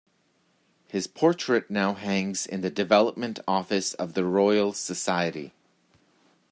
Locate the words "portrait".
1.05-1.69